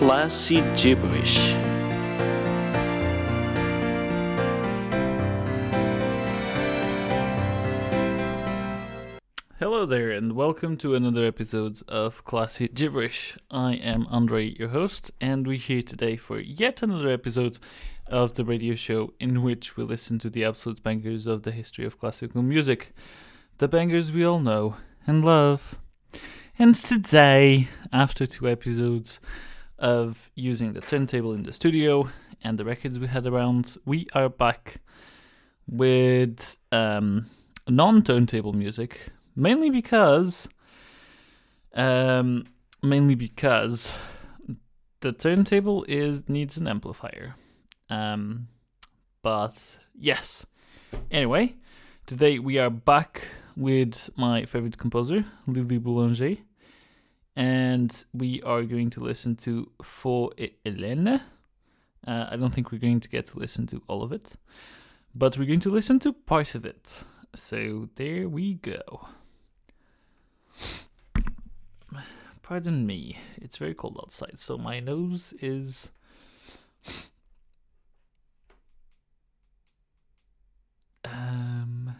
Classy 0.00 0.62
Gibberish. 0.76 1.52
Hello 9.58 9.84
there, 9.84 10.10
and 10.10 10.32
welcome 10.34 10.78
to 10.78 10.94
another 10.94 11.26
episode 11.26 11.82
of 11.86 12.24
Classy 12.24 12.68
Gibberish. 12.68 13.36
I 13.50 13.74
am 13.74 14.06
Andre, 14.08 14.46
your 14.58 14.68
host, 14.68 15.10
and 15.20 15.46
we're 15.46 15.58
here 15.58 15.82
today 15.82 16.16
for 16.16 16.40
yet 16.40 16.82
another 16.82 17.10
episode 17.10 17.58
of 18.06 18.36
the 18.36 18.44
radio 18.46 18.74
show 18.76 19.12
in 19.20 19.42
which 19.42 19.76
we 19.76 19.84
listen 19.84 20.18
to 20.20 20.30
the 20.30 20.46
absolute 20.46 20.82
bangers 20.82 21.26
of 21.26 21.42
the 21.42 21.52
history 21.52 21.84
of 21.84 21.98
classical 21.98 22.40
music. 22.40 22.94
The 23.58 23.68
bangers 23.68 24.12
we 24.12 24.24
all 24.24 24.40
know 24.40 24.76
and 25.06 25.22
love. 25.22 25.78
And 26.58 26.74
today, 26.74 27.68
after 27.92 28.24
two 28.24 28.48
episodes 28.48 29.20
of 29.80 30.30
using 30.34 30.74
the 30.74 30.80
turntable 30.80 31.32
in 31.32 31.42
the 31.42 31.52
studio 31.52 32.08
and 32.44 32.58
the 32.58 32.64
records 32.64 32.98
we 32.98 33.08
had 33.08 33.26
around, 33.26 33.76
we 33.84 34.06
are 34.14 34.28
back 34.28 34.76
with 35.66 36.56
um, 36.70 37.26
non 37.68 38.02
turntable 38.02 38.52
music 38.52 39.10
mainly 39.36 39.70
because 39.70 40.48
um 41.74 42.44
mainly 42.82 43.14
because 43.14 43.96
the 45.00 45.12
turntable 45.12 45.84
is 45.88 46.28
needs 46.28 46.56
an 46.56 46.66
amplifier. 46.66 47.34
Um 47.88 48.48
but 49.22 49.78
yes. 49.94 50.46
Anyway 51.10 51.54
today 52.06 52.38
we 52.38 52.58
are 52.58 52.70
back 52.70 53.28
with 53.56 54.10
my 54.16 54.44
favorite 54.44 54.78
composer 54.78 55.24
Lili 55.46 55.78
Boulanger 55.78 56.36
and 57.36 58.04
we 58.12 58.42
are 58.42 58.62
going 58.62 58.90
to 58.90 59.00
listen 59.00 59.36
to 59.36 59.70
Faust 59.82 60.34
et 60.38 60.52
Hélène. 60.64 61.20
Uh, 62.06 62.26
I 62.30 62.36
don't 62.36 62.54
think 62.54 62.72
we're 62.72 62.78
going 62.78 63.00
to 63.00 63.08
get 63.08 63.26
to 63.28 63.38
listen 63.38 63.66
to 63.68 63.82
all 63.86 64.02
of 64.02 64.12
it, 64.12 64.32
but 65.14 65.36
we're 65.38 65.46
going 65.46 65.60
to 65.60 65.70
listen 65.70 65.98
to 66.00 66.12
part 66.12 66.54
of 66.54 66.64
it. 66.64 67.04
So 67.34 67.88
there 67.96 68.28
we 68.28 68.54
go. 68.54 69.08
Pardon 72.42 72.84
me, 72.84 73.16
it's 73.36 73.58
very 73.58 73.74
cold 73.74 73.98
outside, 74.02 74.38
so 74.38 74.58
my 74.58 74.80
nose 74.80 75.32
is. 75.40 75.90
Um. 81.04 81.94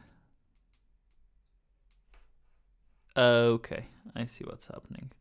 Okay, 3.17 3.87
I 4.17 4.25
see 4.25 4.45
what's 4.45 4.67
happening. 4.67 5.13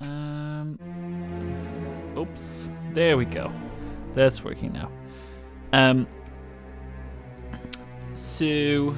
Um. 0.00 0.78
Oops. 2.16 2.70
There 2.92 3.16
we 3.16 3.24
go. 3.24 3.52
That's 4.14 4.42
working 4.42 4.72
now. 4.72 4.90
Um. 5.72 6.06
So. 8.14 8.96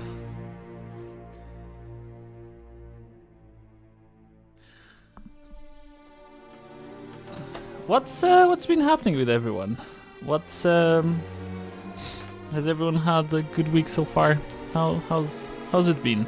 What's 7.86 8.22
uh, 8.22 8.46
what's 8.46 8.64
been 8.64 8.80
happening 8.80 9.16
with 9.16 9.28
everyone? 9.28 9.76
What's 10.24 10.64
um 10.64 11.20
has 12.52 12.68
everyone 12.68 12.94
had 12.94 13.34
a 13.34 13.42
good 13.42 13.68
week 13.72 13.88
so 13.88 14.04
far? 14.04 14.38
How 14.72 15.02
how's 15.08 15.50
how's 15.70 15.88
it 15.88 16.02
been? 16.02 16.26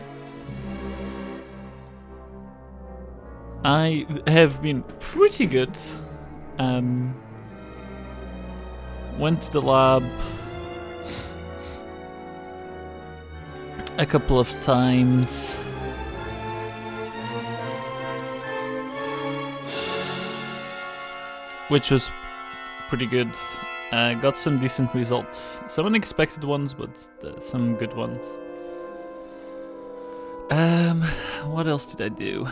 I 3.65 4.07
have 4.27 4.61
been 4.63 4.83
pretty 5.01 5.47
good. 5.47 5.77
Um 6.59 7.15
went 9.19 9.43
to 9.43 9.53
the 9.53 9.63
lab 9.63 10.05
a 13.97 14.07
couple 14.07 14.39
of 14.39 14.49
times. 14.61 15.57
which 21.69 21.91
was 21.91 22.11
pretty 22.89 23.07
good. 23.07 23.31
Uh, 23.91 24.15
got 24.15 24.37
some 24.37 24.59
decent 24.59 24.93
results, 24.95 25.61
some 25.67 25.87
unexpected 25.87 26.45
ones, 26.45 26.75
but 26.75 27.09
uh, 27.25 27.41
some 27.41 27.77
good 27.77 27.95
ones. 27.95 28.25
Um, 30.51 31.03
what 31.45 31.67
else 31.67 31.87
did 31.87 32.01
I 32.01 32.09
do? 32.09 32.47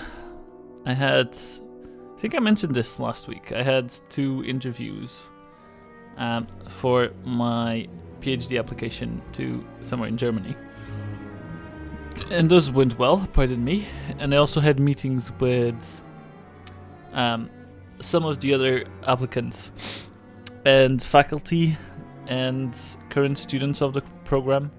I 0.84 0.94
had, 0.94 1.38
I 2.16 2.20
think 2.20 2.34
I 2.34 2.41
mentioned 2.41 2.75
this 2.75 2.98
last 2.98 3.28
week. 3.28 3.53
I 3.53 3.62
had 3.62 3.93
two 4.09 4.44
interviews 4.44 5.28
um, 6.16 6.47
for 6.69 7.10
my 7.25 7.88
PhD 8.20 8.59
application 8.59 9.22
to 9.32 9.65
somewhere 9.81 10.09
in 10.09 10.16
Germany. 10.16 10.56
And 12.31 12.50
those 12.50 12.71
went 12.71 12.98
well, 12.98 13.26
pardon 13.32 13.65
me. 13.65 13.87
And 14.19 14.34
I 14.34 14.38
also 14.38 14.60
had 14.60 14.78
meetings 14.78 15.31
with 15.41 16.03
um, 17.12 17.50
some 18.00 18.25
of 18.25 18.41
the 18.41 18.54
other 18.54 18.84
applicants 19.06 19.72
and 20.65 21.03
faculty 21.03 21.76
and 22.26 22.78
current 23.10 23.38
students 23.38 23.81
of 23.82 23.92
the 23.92 24.03
program. 24.25 24.71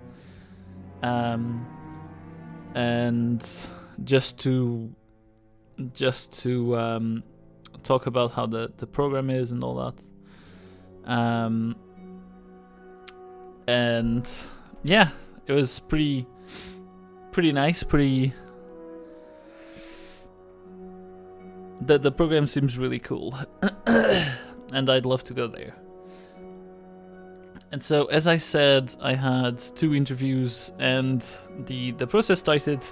Um, 1.01 1.65
and 2.75 3.45
just 4.03 4.39
to 4.39 4.93
just 5.93 6.41
to 6.43 6.77
um, 6.77 7.23
talk 7.83 8.07
about 8.07 8.31
how 8.31 8.45
the, 8.45 8.71
the 8.77 8.87
program 8.87 9.29
is 9.29 9.51
and 9.51 9.63
all 9.63 9.75
that. 9.75 11.11
Um, 11.11 11.75
and 13.67 14.29
yeah, 14.83 15.09
it 15.47 15.53
was 15.53 15.79
pretty 15.79 16.25
pretty 17.31 17.51
nice, 17.51 17.83
pretty 17.83 18.33
the 21.81 21.97
the 21.97 22.11
program 22.11 22.47
seems 22.47 22.77
really 22.77 22.99
cool, 22.99 23.37
and 23.85 24.89
I'd 24.89 25.05
love 25.05 25.23
to 25.25 25.33
go 25.33 25.47
there. 25.47 25.75
And 27.71 27.81
so, 27.81 28.05
as 28.05 28.27
I 28.27 28.37
said, 28.37 28.95
I 29.01 29.15
had 29.15 29.57
two 29.57 29.95
interviews, 29.95 30.71
and 30.79 31.25
the 31.65 31.91
the 31.91 32.07
process 32.07 32.39
started 32.39 32.85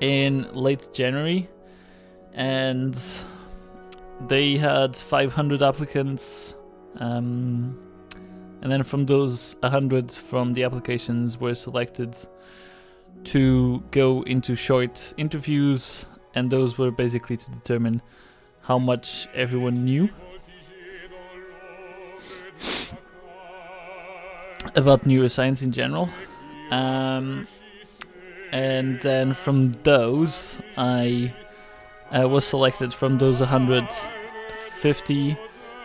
in 0.00 0.48
late 0.52 0.90
January, 0.92 1.48
and 2.34 3.00
they 4.28 4.56
had 4.56 4.96
500 4.96 5.62
applicants. 5.62 6.54
Um, 6.96 7.78
and 8.62 8.70
then 8.70 8.82
from 8.82 9.06
those 9.06 9.56
100 9.60 10.10
from 10.10 10.52
the 10.54 10.64
applications 10.64 11.38
were 11.38 11.54
selected 11.54 12.16
to 13.24 13.82
go 13.90 14.22
into 14.22 14.56
short 14.56 15.14
interviews 15.16 16.06
and 16.34 16.50
those 16.50 16.76
were 16.78 16.90
basically 16.90 17.36
to 17.36 17.50
determine 17.50 18.02
how 18.62 18.78
much 18.78 19.28
everyone 19.34 19.84
knew 19.84 20.08
about 24.74 25.02
neuroscience 25.02 25.62
in 25.62 25.70
general. 25.70 26.08
Um, 26.70 27.46
and 28.50 29.00
then 29.02 29.34
from 29.34 29.72
those, 29.82 30.58
I 30.76 31.34
uh, 32.12 32.28
was 32.28 32.44
selected 32.46 32.92
from 32.92 33.18
those 33.18 33.40
150, 33.40 35.38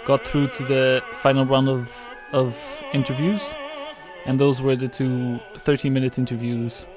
got 0.05 0.27
through 0.27 0.47
to 0.47 0.63
the 0.63 1.03
final 1.21 1.45
round 1.45 1.69
of, 1.69 2.09
of 2.33 2.57
interviews, 2.93 3.53
and 4.25 4.39
those 4.39 4.61
were 4.61 4.75
the 4.75 4.87
two 4.87 5.39
30 5.57 5.89
minute 5.89 6.17
interviews 6.17 6.87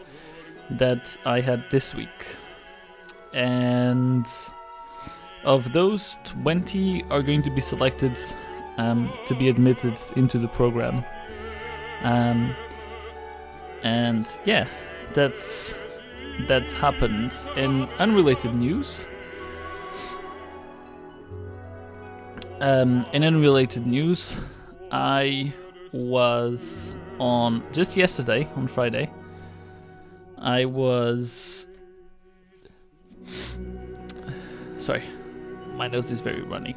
that 0.70 1.16
I 1.24 1.40
had 1.40 1.64
this 1.70 1.94
week 1.94 2.38
and 3.32 4.26
of 5.44 5.72
those, 5.72 6.18
20 6.24 7.04
are 7.10 7.22
going 7.22 7.42
to 7.42 7.50
be 7.50 7.60
selected 7.60 8.18
um, 8.78 9.12
to 9.26 9.34
be 9.34 9.48
admitted 9.48 9.98
into 10.16 10.38
the 10.38 10.48
program. 10.48 11.04
Um, 12.02 12.54
and 13.82 14.26
yeah, 14.44 14.66
that's 15.14 15.74
that 16.48 16.62
happened. 16.64 17.32
In 17.56 17.88
unrelated 17.98 18.54
news, 18.54 19.06
um, 22.60 23.04
in 23.12 23.24
unrelated 23.24 23.86
news, 23.86 24.36
I 24.90 25.52
was 25.92 26.96
on 27.18 27.62
just 27.72 27.96
yesterday 27.96 28.48
on 28.56 28.68
Friday. 28.68 29.10
I 30.38 30.64
was 30.64 31.66
Sorry, 34.78 35.04
my 35.76 35.86
nose 35.86 36.10
is 36.10 36.20
very 36.20 36.42
runny. 36.42 36.76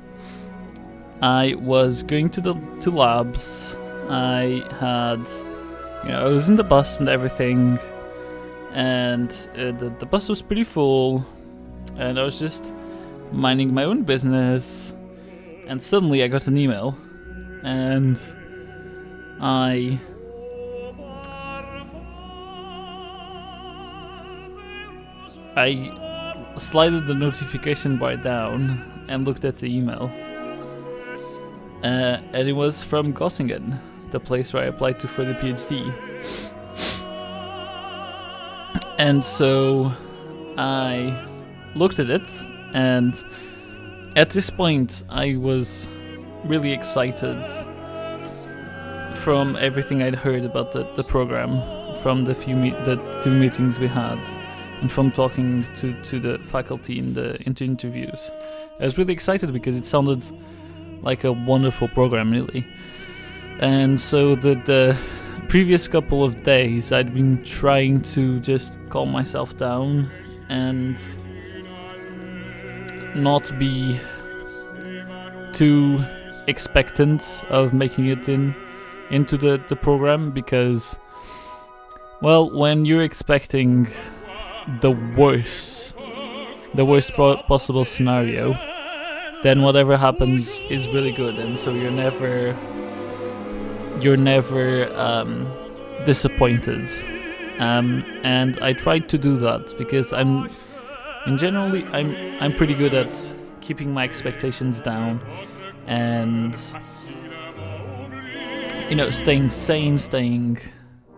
I 1.24 1.56
was 1.56 2.04
going 2.04 2.30
to 2.32 2.42
the 2.42 2.54
to 2.82 2.92
labs. 2.92 3.76
I 4.10 4.64
had, 4.80 5.28
you 6.04 6.12
know, 6.12 6.28
I 6.28 6.30
was 6.30 6.48
in 6.48 6.56
the 6.56 6.64
bus 6.64 7.00
and 7.00 7.10
everything, 7.10 7.80
and 8.76 9.32
uh, 9.58 9.72
the 9.72 9.96
the 10.00 10.06
bus 10.06 10.28
was 10.28 10.42
pretty 10.42 10.66
full, 10.66 11.26
and 11.96 12.20
I 12.20 12.24
was 12.24 12.38
just 12.38 12.74
minding 13.32 13.74
my 13.74 13.86
own 13.86 14.04
business, 14.04 14.94
and 15.68 15.82
suddenly 15.82 16.24
I 16.24 16.28
got 16.28 16.48
an 16.48 16.58
email, 16.58 16.96
and 17.64 18.22
I 19.42 20.00
I 25.56 26.54
slided 26.58 27.08
the 27.08 27.16
notification 27.16 27.98
bar 27.98 28.18
down 28.18 29.06
and 29.08 29.26
looked 29.26 29.46
at 29.46 29.58
the 29.58 29.74
email. 29.74 30.12
Uh, 31.82 32.20
and 32.34 32.50
it 32.50 32.54
was 32.54 32.84
from 32.84 33.14
Göttingen, 33.14 33.80
the 34.12 34.20
place 34.20 34.54
where 34.54 34.64
I 34.64 34.66
applied 34.68 35.00
to 35.00 35.08
for 35.08 35.24
the 35.24 35.34
PhD. 35.34 35.94
And 39.06 39.24
so 39.24 39.94
I 40.58 41.28
looked 41.76 42.00
at 42.00 42.10
it, 42.10 42.28
and 42.74 43.14
at 44.16 44.32
this 44.32 44.50
point, 44.50 45.04
I 45.10 45.36
was 45.36 45.88
really 46.44 46.72
excited 46.74 47.46
from 49.16 49.58
everything 49.58 50.02
I'd 50.02 50.16
heard 50.16 50.44
about 50.44 50.72
the, 50.72 50.92
the 50.96 51.04
program, 51.04 51.62
from 51.98 52.26
the 52.26 52.34
few 52.34 52.56
the 52.56 52.96
two 53.22 53.30
meetings 53.30 53.78
we 53.78 53.86
had 53.86 54.18
and 54.82 54.92
from 54.92 55.12
talking 55.12 55.68
to, 55.76 55.94
to 56.02 56.20
the 56.20 56.40
faculty 56.40 56.98
in 56.98 57.14
the 57.14 57.40
inter 57.46 57.66
interviews. 57.66 58.32
I 58.80 58.86
was 58.86 58.98
really 58.98 59.14
excited 59.14 59.54
because 59.54 59.78
it 59.78 59.86
sounded 59.86 60.26
like 61.04 61.24
a 61.24 61.32
wonderful 61.32 61.90
program, 61.90 62.32
really. 62.32 62.66
And 63.60 64.02
so 64.02 64.34
the, 64.34 64.56
the 64.66 64.98
previous 65.48 65.88
couple 65.88 66.24
of 66.24 66.44
days, 66.44 66.92
I'd 66.92 67.14
been 67.14 67.44
trying 67.44 68.02
to 68.14 68.40
just 68.40 68.80
calm 68.90 69.12
myself 69.12 69.58
down 69.58 70.12
and 70.50 71.00
not 73.16 73.58
be 73.58 74.00
too 75.54 76.04
expectant 76.48 77.44
of 77.50 77.74
making 77.74 78.08
it 78.08 78.30
in 78.30 78.56
into 79.10 79.38
the, 79.38 79.64
the 79.68 79.76
program 79.76 80.32
because 80.32 80.98
well 82.22 82.50
when 82.50 82.86
you're 82.86 83.04
expecting 83.04 83.88
the 84.82 84.92
worst, 85.16 85.96
the 86.74 86.86
worst 86.86 87.14
possible 87.14 87.86
scenario, 87.86 88.54
then 89.44 89.62
whatever 89.62 89.96
happens 89.98 90.60
is 90.70 90.88
really 90.90 91.12
good, 91.12 91.38
and 91.38 91.58
so 91.58 91.72
you're 91.72 91.92
never, 91.92 92.54
you're 94.02 94.18
never 94.18 94.94
um, 94.96 95.52
disappointed. 96.06 96.90
Um, 97.60 98.04
and 98.24 98.60
I 98.60 98.74
tried 98.74 99.08
to 99.10 99.18
do 99.18 99.38
that 99.38 99.78
because 99.78 100.12
I'm, 100.12 100.50
in 101.26 101.38
generally, 101.38 101.86
I'm 101.86 102.16
I'm 102.42 102.54
pretty 102.54 102.74
good 102.74 102.94
at 102.94 103.34
keeping 103.62 103.94
my 103.94 104.04
expectations 104.04 104.82
down, 104.82 105.22
and 105.88 106.56
you 108.90 108.96
know, 108.96 109.10
staying 109.10 109.50
sane, 109.50 109.98
staying 109.98 110.60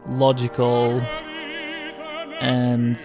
logical, 0.08 1.02
and 2.40 2.98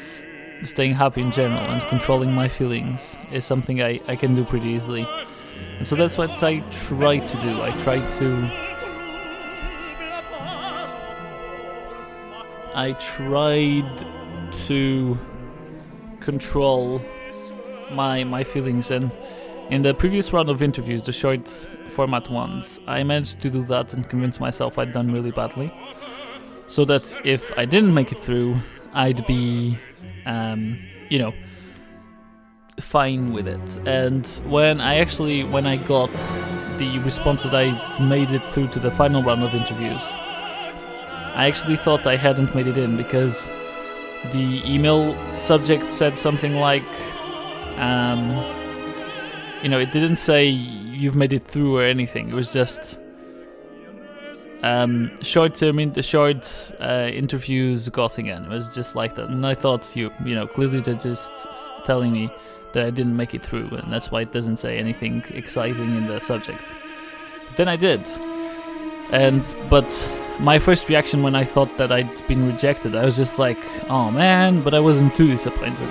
staying 0.65 0.95
happy 0.95 1.23
in 1.23 1.31
general 1.31 1.61
and 1.61 1.83
controlling 1.89 2.33
my 2.33 2.49
feelings 2.49 3.19
is 3.33 3.45
something 3.45 3.83
I, 3.83 4.01
I 4.07 4.15
can 4.15 4.35
do 4.35 4.45
pretty 4.45 4.69
easily. 4.69 5.07
And 5.79 5.89
so 5.89 5.97
that's 5.97 6.17
what 6.19 6.43
I 6.43 6.61
try 6.71 7.19
to 7.19 7.41
do. 7.41 7.63
I 7.63 7.71
try 7.83 8.07
to. 8.19 8.72
I 12.75 12.93
tried 12.93 14.05
to 14.67 15.19
control 16.21 17.03
my 17.91 18.25
my 18.25 18.45
feelings 18.45 18.91
and 18.91 19.17
in 19.71 19.83
the 19.83 19.95
previous 19.95 20.33
round 20.33 20.51
of 20.51 20.63
interviews, 20.63 21.03
the 21.03 21.13
short 21.13 21.49
format 21.89 22.31
ones, 22.31 22.79
I 22.87 23.03
managed 23.05 23.41
to 23.43 23.51
do 23.51 23.65
that 23.65 23.95
and 23.95 24.09
convince 24.09 24.39
myself 24.39 24.79
I'd 24.79 24.93
done 24.93 25.11
really 25.11 25.31
badly. 25.31 25.73
So 26.67 26.85
that 26.87 27.17
if 27.25 27.51
I 27.57 27.65
didn't 27.65 27.95
make 27.95 28.13
it 28.13 28.19
through, 28.19 28.61
I'd 28.93 29.25
be 29.27 29.79
um, 30.27 30.79
you 31.09 31.19
know, 31.19 31.33
fine 32.81 33.33
with 33.33 33.49
it. 33.49 33.79
And 33.87 34.27
when 34.47 34.81
I 34.81 34.99
actually, 34.99 35.45
when 35.45 35.67
I 35.67 35.77
got 35.77 36.13
the 36.79 36.99
response 37.01 37.43
that 37.45 37.55
I 37.55 38.03
made 38.03 38.31
it 38.31 38.47
through 38.49 38.69
to 38.69 38.81
the 38.81 38.91
final 38.91 39.23
round 39.23 39.43
of 39.43 39.55
interviews, 39.55 40.03
I 41.35 41.47
actually 41.47 41.77
thought 41.77 42.07
I 42.07 42.17
hadn't 42.17 42.55
made 42.55 42.67
it 42.67 42.77
in 42.77 42.97
because 42.97 43.51
the 44.33 44.63
email 44.65 45.15
subject 45.41 45.91
said 45.91 46.17
something 46.17 46.57
like, 46.57 46.85
um, 47.79 48.31
you 49.63 49.69
know, 49.69 49.79
it 49.79 49.93
didn't 49.93 50.17
say 50.17 50.47
you've 50.47 51.17
made 51.17 51.33
it 51.33 51.43
through 51.43 51.79
or 51.79 51.85
anything. 51.85 52.29
It 52.29 52.35
was 52.35 52.53
just 52.53 52.99
um, 54.63 55.11
short 55.23 55.55
term, 55.55 55.79
in 55.79 55.93
short 56.03 56.73
uh, 56.81 57.11
interviews 57.13 57.89
Göttingen. 57.89 58.45
It 58.45 58.51
was 58.51 58.75
just 58.75 58.95
like 58.95 59.15
that, 59.17 59.29
and 59.29 59.47
I 59.47 59.55
thought 59.55 59.97
you, 59.97 60.13
you 60.25 60.35
know, 60.35 60.47
clearly 60.47 60.81
they're 60.81 60.95
just 60.95 61.49
telling 61.85 62.13
me 62.13 62.31
that 62.73 62.85
I 62.85 62.91
didn't 62.91 63.17
make 63.17 63.35
it 63.35 63.45
through, 63.45 63.69
and 63.71 63.93
that's 63.93 64.11
why 64.11 64.21
it 64.23 64.33
doesn't 64.33 64.59
say 64.59 64.79
anything 64.79 65.25
exciting 65.31 65.97
in 65.97 66.07
the 66.07 66.21
subject. 66.21 66.75
But 67.49 67.57
then 67.57 67.69
I 67.69 67.77
did, 67.77 68.07
and 69.11 69.43
but 69.69 69.91
my 70.41 70.59
first 70.59 70.89
reaction 70.89 71.23
when 71.23 71.35
I 71.35 71.45
thought 71.45 71.77
that 71.79 71.93
I'd 71.93 72.27
been 72.27 72.47
rejected, 72.47 72.95
I 72.95 73.05
was 73.05 73.17
just 73.17 73.39
like, 73.39 73.59
oh 73.91 74.11
man, 74.11 74.63
but 74.63 74.75
I 74.75 74.81
wasn't 74.81 75.15
too 75.15 75.27
disappointed. 75.27 75.89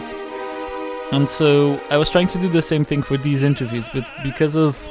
And 1.11 1.29
so 1.29 1.79
I 1.89 1.97
was 1.97 2.09
trying 2.09 2.27
to 2.27 2.39
do 2.39 2.47
the 2.47 2.61
same 2.61 2.83
thing 2.83 3.03
for 3.03 3.17
these 3.17 3.43
interviews, 3.43 3.89
but 3.93 4.07
because 4.23 4.55
of 4.55 4.89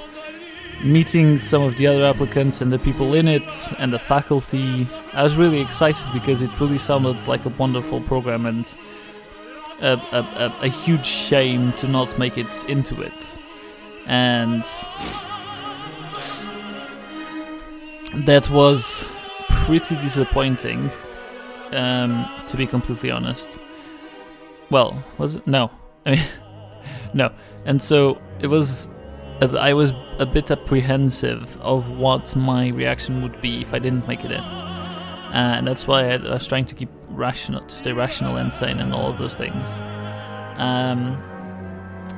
meeting 0.82 1.38
some 1.38 1.62
of 1.62 1.76
the 1.76 1.86
other 1.86 2.04
applicants 2.04 2.60
and 2.60 2.72
the 2.72 2.78
people 2.78 3.14
in 3.14 3.28
it 3.28 3.52
and 3.78 3.92
the 3.92 3.98
faculty. 3.98 4.88
I 5.12 5.22
was 5.22 5.36
really 5.36 5.60
excited 5.60 6.10
because 6.12 6.42
it 6.42 6.58
really 6.58 6.78
sounded 6.78 7.28
like 7.28 7.44
a 7.44 7.50
wonderful 7.50 8.00
program 8.00 8.46
and 8.46 8.74
a, 9.82 9.92
a, 10.12 10.20
a, 10.20 10.58
a 10.62 10.68
huge 10.68 11.06
shame 11.06 11.72
to 11.74 11.88
not 11.88 12.18
make 12.18 12.38
it 12.38 12.64
into 12.68 13.02
it. 13.02 13.38
And 14.06 14.64
that 18.14 18.48
was 18.50 19.04
pretty 19.64 19.96
disappointing, 19.96 20.90
um, 21.72 22.28
to 22.46 22.56
be 22.56 22.66
completely 22.66 23.10
honest. 23.10 23.58
Well, 24.70 25.02
was 25.18 25.36
it? 25.36 25.46
No. 25.46 25.70
I 26.06 26.10
mean, 26.10 26.24
no. 27.14 27.32
And 27.64 27.82
so 27.82 28.20
it 28.40 28.46
was 28.46 28.88
I 29.40 29.72
was 29.72 29.92
a 30.18 30.26
bit 30.26 30.50
apprehensive 30.50 31.58
of 31.62 31.92
what 31.92 32.36
my 32.36 32.68
reaction 32.68 33.22
would 33.22 33.40
be 33.40 33.62
if 33.62 33.72
I 33.72 33.78
didn't 33.78 34.06
make 34.06 34.24
it 34.24 34.30
in, 34.30 34.40
uh, 34.40 35.54
and 35.56 35.66
that's 35.66 35.86
why 35.86 36.10
I, 36.10 36.16
was 36.18 36.46
trying 36.46 36.66
to 36.66 36.74
keep 36.74 36.90
rational, 37.08 37.62
to 37.62 37.74
stay 37.74 37.92
rational 37.92 38.36
and 38.36 38.52
sane, 38.52 38.80
and 38.80 38.92
all 38.92 39.10
of 39.10 39.16
those 39.16 39.34
things. 39.34 39.68
Um, 40.56 41.18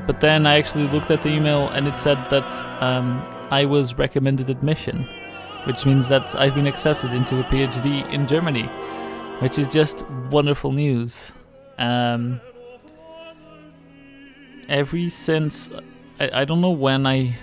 but 0.06 0.20
then 0.20 0.46
I 0.46 0.58
actually 0.58 0.88
looked 0.88 1.12
at 1.12 1.22
the 1.22 1.28
email, 1.28 1.68
and 1.68 1.86
it 1.86 1.96
said 1.96 2.18
that 2.30 2.82
um, 2.82 3.24
I 3.50 3.66
was 3.66 3.98
recommended 3.98 4.50
admission, 4.50 5.08
which 5.64 5.86
means 5.86 6.08
that 6.08 6.34
I've 6.34 6.54
been 6.54 6.66
accepted 6.66 7.12
into 7.12 7.40
a 7.40 7.44
PhD 7.44 8.10
in 8.12 8.26
Germany, 8.26 8.66
which 9.38 9.58
is 9.58 9.68
just 9.68 10.06
wonderful 10.30 10.72
news. 10.72 11.32
Um, 11.78 12.40
ever 14.68 15.10
since 15.10 15.70
I, 16.18 16.42
I 16.42 16.44
don't 16.44 16.60
know 16.60 16.70
when 16.70 17.06
I 17.06 17.36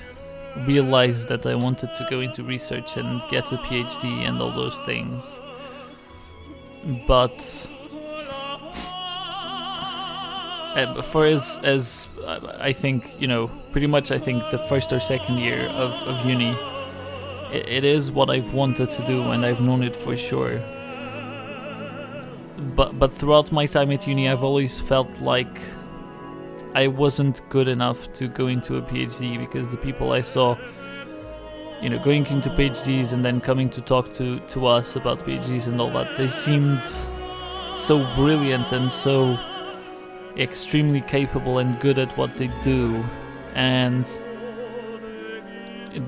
realized 0.66 1.28
that 1.30 1.46
I 1.46 1.56
wanted 1.56 1.94
to 1.94 2.08
go 2.10 2.22
into 2.22 2.44
research 2.44 2.98
and 2.98 3.22
get 3.30 3.52
a 3.52 3.58
PhD 3.58 4.28
and 4.28 4.42
all 4.42 4.52
those 4.52 4.80
things. 4.82 5.40
But 7.08 7.68
uh, 10.76 11.02
for 11.02 11.26
as 11.26 11.60
as 11.64 12.08
I 12.60 12.74
think 12.74 13.20
you 13.20 13.28
know, 13.28 13.48
pretty 13.72 13.88
much 13.88 14.12
I 14.12 14.20
think 14.20 14.44
the 14.52 14.60
first 14.60 14.92
or 14.94 15.00
second 15.00 15.38
year 15.38 15.62
of, 15.68 15.92
of 16.08 16.26
uni, 16.26 16.58
it, 17.52 17.68
it 17.68 17.84
is 17.84 18.12
what 18.12 18.30
I've 18.30 18.54
wanted 18.54 18.92
to 18.92 19.06
do 19.06 19.32
and 19.32 19.46
I've 19.46 19.62
known 19.62 19.84
it 19.84 19.96
for 19.96 20.16
sure. 20.16 20.60
But 22.76 23.00
but 23.00 23.14
throughout 23.14 23.52
my 23.52 23.66
time 23.66 23.92
at 23.92 24.06
uni, 24.08 24.28
I've 24.28 24.44
always 24.44 24.80
felt 24.80 25.22
like 25.22 25.60
I 26.76 26.88
wasn't 26.88 27.42
good 27.50 27.68
enough 27.68 28.12
to 28.14 28.28
go 28.28 28.48
into 28.48 28.78
a 28.78 28.82
PhD 28.82 29.40
because 29.40 29.72
the 29.72 29.78
people 29.78 30.12
I 30.12 30.22
saw, 30.22 30.58
you 31.82 31.90
know, 31.90 32.04
going 32.04 32.26
into 32.28 32.50
PhDs 32.52 33.14
and 33.14 33.26
then 33.26 33.42
coming 33.42 33.70
to 33.72 33.82
talk 33.82 34.14
to, 34.14 34.40
to 34.40 34.68
us 34.68 34.96
about 34.96 35.20
PhDs 35.20 35.68
and 35.68 35.82
all 35.82 35.92
that, 35.94 36.16
they 36.16 36.28
seemed 36.28 36.86
so 37.74 38.14
brilliant 38.16 38.72
and 38.72 38.92
so 38.92 39.38
extremely 40.38 41.02
capable 41.02 41.58
and 41.58 41.80
good 41.80 41.98
at 41.98 42.16
what 42.18 42.38
they 42.38 42.52
do. 42.62 43.04
And 43.56 44.06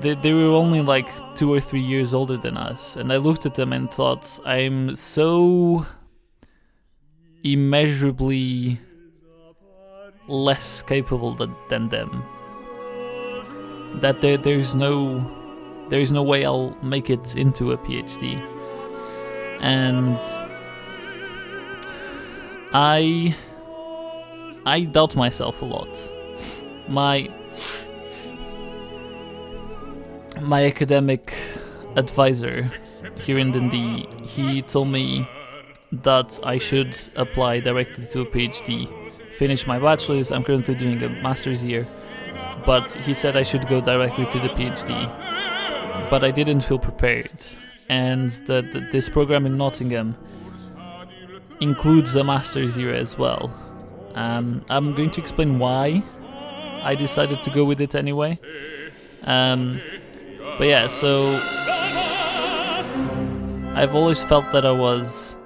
they, 0.00 0.14
they 0.14 0.32
were 0.32 0.54
only 0.54 0.80
like 0.82 1.08
two 1.34 1.52
or 1.52 1.60
three 1.60 1.80
years 1.80 2.14
older 2.14 2.36
than 2.36 2.56
us. 2.56 2.96
And 2.96 3.12
I 3.12 3.16
looked 3.16 3.46
at 3.46 3.54
them 3.54 3.72
and 3.72 3.90
thought, 3.90 4.38
I'm 4.44 4.96
so 4.96 5.86
immeasurably 7.44 8.80
less 10.28 10.82
capable 10.82 11.34
than, 11.34 11.54
than 11.68 11.88
them. 11.88 12.24
that 14.00 14.20
there 14.20 14.36
there's 14.36 14.74
no 14.74 15.20
there's 15.88 16.12
no 16.12 16.22
way 16.22 16.44
I'll 16.44 16.76
make 16.82 17.10
it 17.10 17.36
into 17.36 17.72
a 17.72 17.78
PhD, 17.78 18.40
and 19.60 20.16
I 22.72 23.34
I 24.64 24.84
doubt 24.84 25.16
myself 25.16 25.62
a 25.62 25.64
lot. 25.66 26.10
My 26.88 27.28
my 30.42 30.64
academic 30.64 31.34
advisor 31.96 32.70
here 33.20 33.38
in 33.38 33.52
Dundee, 33.52 34.06
he 34.22 34.62
told 34.62 34.88
me 34.88 35.28
that 35.92 36.40
I 36.42 36.58
should 36.58 36.96
apply 37.16 37.60
directly 37.60 38.06
to 38.06 38.22
a 38.22 38.26
PhD. 38.26 38.88
Finish 39.34 39.66
my 39.66 39.78
bachelor's, 39.78 40.32
I'm 40.32 40.44
currently 40.44 40.74
doing 40.74 41.02
a 41.02 41.08
master's 41.08 41.64
year, 41.64 41.86
but 42.64 42.92
he 42.94 43.14
said 43.14 43.36
I 43.36 43.42
should 43.42 43.68
go 43.68 43.80
directly 43.80 44.26
to 44.26 44.38
the 44.38 44.48
PhD. 44.48 44.90
But 46.10 46.24
I 46.24 46.30
didn't 46.30 46.60
feel 46.60 46.78
prepared, 46.78 47.44
and 47.88 48.30
the, 48.46 48.86
this 48.92 49.08
program 49.08 49.46
in 49.46 49.56
Göttingen 49.56 50.14
includes 51.60 52.16
a 52.16 52.24
master's 52.24 52.76
year 52.76 52.94
as 52.94 53.16
well. 53.16 53.54
Um, 54.14 54.64
I'm 54.68 54.94
going 54.94 55.10
to 55.12 55.20
explain 55.20 55.58
why 55.58 56.02
I 56.82 56.94
decided 56.94 57.42
to 57.44 57.50
go 57.50 57.64
with 57.64 57.80
it 57.80 57.94
anyway. 57.94 58.38
Um, 59.24 59.80
but 60.58 60.66
yeah, 60.66 60.86
so 60.86 61.40
I've 63.74 63.94
always 63.94 64.22
felt 64.22 64.50
that 64.52 64.66
I 64.66 64.72
was 64.72 65.36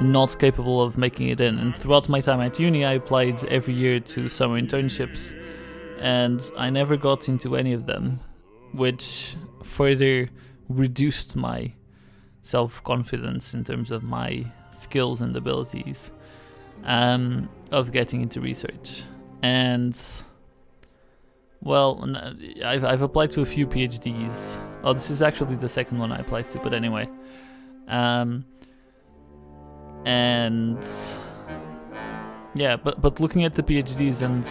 not 0.00 0.38
capable 0.38 0.80
of 0.80 0.96
making 0.96 1.28
it 1.28 1.40
in. 1.40 1.58
And 1.58 1.76
throughout 1.76 2.08
my 2.08 2.20
time 2.20 2.40
at 2.40 2.58
uni, 2.58 2.84
I 2.84 2.94
applied 2.94 3.44
every 3.44 3.74
year 3.74 4.00
to 4.00 4.28
summer 4.28 4.60
internships, 4.60 5.34
and 5.98 6.50
I 6.56 6.70
never 6.70 6.96
got 6.96 7.28
into 7.28 7.56
any 7.56 7.72
of 7.72 7.86
them, 7.86 8.20
which 8.72 9.36
further 9.62 10.30
reduced 10.68 11.36
my 11.36 11.72
self 12.42 12.82
confidence 12.84 13.54
in 13.54 13.64
terms 13.64 13.90
of 13.90 14.02
my 14.02 14.46
skills 14.70 15.20
and 15.20 15.36
abilities 15.36 16.10
um, 16.84 17.48
of 17.70 17.92
getting 17.92 18.22
into 18.22 18.40
research. 18.40 19.02
And 19.42 20.00
well, 21.62 22.04
I've, 22.64 22.84
I've 22.84 23.02
applied 23.02 23.30
to 23.32 23.42
a 23.42 23.46
few 23.46 23.66
PhDs. 23.66 24.60
Oh, 24.82 24.92
this 24.92 25.10
is 25.10 25.20
actually 25.20 25.56
the 25.56 25.68
second 25.68 25.98
one 25.98 26.10
I 26.10 26.18
applied 26.18 26.48
to, 26.50 26.58
but 26.58 26.72
anyway. 26.72 27.08
Um, 27.88 28.44
and 30.06 30.82
yeah, 32.54 32.76
but 32.76 33.00
but 33.02 33.20
looking 33.20 33.44
at 33.44 33.54
the 33.54 33.62
PhDs 33.62 34.22
and 34.22 34.44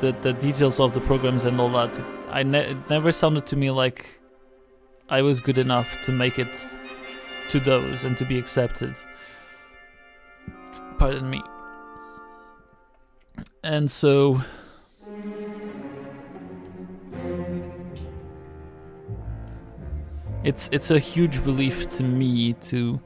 the 0.00 0.12
the 0.20 0.34
details 0.34 0.80
of 0.80 0.92
the 0.92 1.00
programs 1.00 1.44
and 1.44 1.58
all 1.60 1.70
that, 1.70 1.98
I 2.30 2.42
ne- 2.42 2.72
it 2.72 2.90
never 2.90 3.10
sounded 3.12 3.46
to 3.46 3.56
me 3.56 3.70
like 3.70 4.20
I 5.08 5.22
was 5.22 5.40
good 5.40 5.58
enough 5.58 6.04
to 6.04 6.12
make 6.12 6.38
it 6.38 6.54
to 7.50 7.60
those 7.60 8.04
and 8.04 8.18
to 8.18 8.24
be 8.24 8.38
accepted. 8.38 8.94
Pardon 10.98 11.30
me. 11.30 11.42
And 13.62 13.90
so 13.90 14.42
it's 20.44 20.68
it's 20.72 20.90
a 20.90 20.98
huge 20.98 21.38
relief 21.38 21.88
to 21.88 22.02
me 22.04 22.52
to 22.54 23.00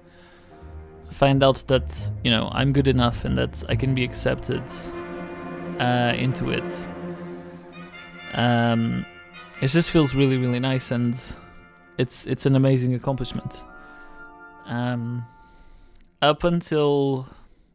find 1.11 1.43
out 1.43 1.65
that 1.69 2.11
you 2.25 2.31
know 2.31 2.49
I'm 2.53 2.73
good 2.73 2.89
enough 2.89 3.25
and 3.25 3.39
that 3.39 3.65
I 3.69 3.77
can 3.77 3.95
be 3.95 4.05
accepted 4.05 4.63
uh, 5.79 6.13
into 6.17 6.51
it. 6.51 6.87
Um, 8.35 9.07
it 9.63 9.69
just 9.69 9.91
feels 9.91 10.15
really 10.15 10.37
really 10.37 10.61
nice 10.61 10.91
and 10.91 11.17
it's 11.97 12.27
it's 12.27 12.45
an 12.45 12.57
amazing 12.57 12.95
accomplishment. 12.95 13.65
Um, 14.67 15.25
up 16.21 16.43
until 16.45 17.29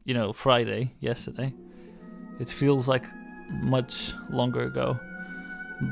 you 0.04 0.14
know 0.14 0.34
Friday 0.34 0.92
yesterday, 1.00 1.54
it 2.40 2.50
feels 2.50 2.88
like 2.90 3.06
much 3.50 4.14
longer 4.30 4.64
ago, 4.64 5.00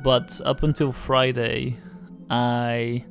but 0.03 0.41
up 0.43 0.63
until 0.63 0.91
Friday, 0.91 1.77
I 2.29 3.05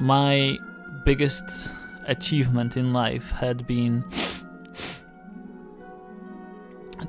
my 0.00 0.58
biggest 1.04 1.70
achievement 2.06 2.76
in 2.76 2.92
life 2.92 3.30
had 3.30 3.66
been 3.66 4.02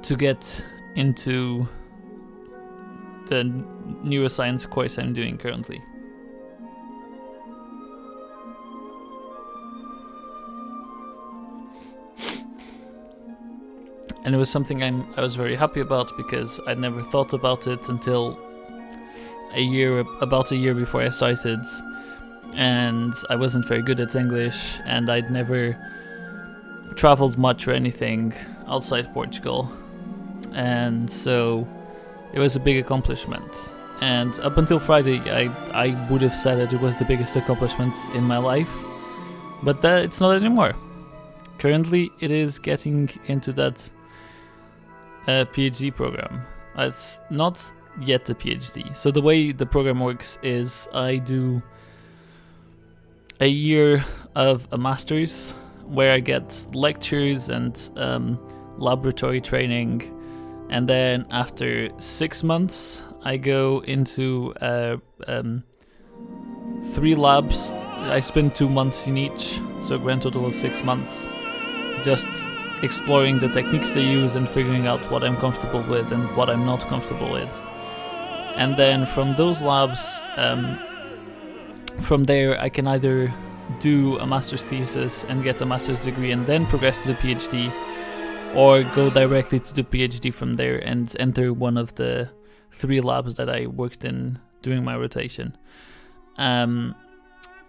to 0.02 0.16
get 0.16 0.64
into 0.96 1.68
the 3.28 3.44
neuroscience 4.04 4.70
course 4.70 4.98
I'm 4.98 5.14
doing 5.14 5.38
currently. 5.38 5.82
And 14.24 14.36
it 14.36 14.38
was 14.38 14.52
something 14.52 14.84
I'm, 14.84 15.08
I 15.16 15.22
was 15.22 15.36
very 15.36 15.56
happy 15.56 15.80
about 15.80 16.16
because 16.18 16.60
I'd 16.68 16.78
never 16.78 17.02
thought 17.02 17.34
about 17.34 17.68
it 17.68 17.90
until 17.90 18.38
a 19.54 19.62
year, 19.62 20.00
about 20.20 20.52
a 20.52 20.56
year 20.56 20.76
before 20.76 21.02
I 21.02 21.10
started 21.10 21.60
and 22.56 23.14
I 23.30 23.36
wasn't 23.36 23.66
very 23.66 23.82
good 23.82 24.00
at 24.00 24.16
English, 24.16 24.80
and 24.86 25.10
I'd 25.10 25.32
never 25.32 25.78
traveled 26.96 27.38
much 27.38 27.68
or 27.68 27.72
anything 27.72 28.34
outside 28.68 29.14
Portugal, 29.14 29.72
and 30.54 31.10
so 31.10 31.68
it 32.34 32.40
was 32.40 32.56
a 32.56 32.60
big 32.60 32.78
accomplishment. 32.78 33.72
And 34.02 34.40
up 34.40 34.58
until 34.58 34.80
Friday, 34.80 35.20
I 35.30 35.44
I 35.74 36.08
would 36.10 36.22
have 36.22 36.36
said 36.36 36.56
that 36.56 36.74
it 36.74 36.82
was 36.82 36.98
the 36.98 37.06
biggest 37.06 37.36
accomplishment 37.36 37.94
in 38.16 38.24
my 38.24 38.38
life, 38.38 38.74
but 39.64 39.82
that 39.82 40.04
it's 40.04 40.20
not 40.20 40.36
anymore. 40.36 40.74
Currently, 41.60 42.12
it 42.20 42.32
is 42.32 42.58
getting 42.58 43.10
into 43.28 43.54
that 43.54 43.90
uh, 45.28 45.46
PhD 45.54 45.94
program. 45.94 46.42
It's 46.78 47.20
not 47.30 47.64
yet 48.02 48.30
a 48.30 48.34
PhD. 48.34 48.96
So 48.96 49.12
the 49.12 49.22
way 49.22 49.52
the 49.52 49.66
program 49.66 50.00
works 50.00 50.40
is 50.42 50.90
I 50.94 51.18
do 51.18 51.62
a 53.42 53.48
year 53.48 54.06
of 54.36 54.68
a 54.72 54.78
master's 54.78 55.52
where 55.86 56.14
I 56.14 56.20
get 56.20 56.66
lectures 56.74 57.50
and 57.50 57.90
um, 57.98 58.40
laboratory 58.78 59.42
training, 59.42 60.16
and 60.70 60.88
then 60.88 61.26
after 61.32 61.90
six 62.00 62.44
months, 62.44 63.04
I 63.24 63.38
go 63.38 63.80
into 63.80 64.54
uh, 64.62 64.98
um, 65.28 65.64
three 66.94 67.16
labs. 67.16 67.74
I 67.74 68.20
spend 68.20 68.56
two 68.56 68.70
months 68.70 69.08
in 69.08 69.18
each, 69.18 69.60
so 69.82 69.96
a 69.96 70.00
grand 70.00 70.22
total 70.22 70.46
of 70.46 70.56
six 70.56 70.84
months, 70.84 71.28
just 72.04 72.28
exploring 72.84 73.40
the 73.40 73.50
techniques 73.50 73.92
they 73.92 74.04
use 74.04 74.36
and 74.36 74.48
figuring 74.48 74.88
out 74.88 75.00
what 75.12 75.24
I'm 75.24 75.36
comfortable 75.38 75.82
with 75.84 76.12
and 76.12 76.24
what 76.38 76.50
I'm 76.50 76.66
not 76.66 76.82
comfortable 76.82 77.32
with. 77.32 77.62
And 78.56 78.78
then 78.78 79.06
from 79.06 79.36
those 79.36 79.62
labs, 79.62 80.22
um, 80.38 80.80
from 82.00 82.24
there, 82.24 82.60
I 82.60 82.70
can 82.70 82.88
either 82.88 83.34
do 83.80 84.18
a 84.20 84.28
master's 84.28 84.64
thesis 84.64 85.24
and 85.26 85.44
get 85.44 85.62
a 85.62 85.66
master's 85.66 86.00
degree 86.00 86.32
and 86.32 86.46
then 86.46 86.66
progress 86.66 87.02
to 87.04 87.10
the 87.10 87.14
PhD, 87.16 87.72
or 88.56 88.84
go 88.96 89.10
directly 89.10 89.60
to 89.60 89.74
the 89.74 89.84
PhD 89.84 90.34
from 90.34 90.56
there 90.56 90.78
and 90.80 91.16
enter 91.20 91.54
one 91.54 91.78
of 91.78 91.96
the 91.96 92.30
three 92.72 93.02
labs 93.02 93.36
that 93.36 93.50
I 93.50 93.68
worked 93.68 94.04
in 94.04 94.40
during 94.62 94.84
my 94.84 94.96
rotation. 94.96 95.56
Um, 96.38 96.96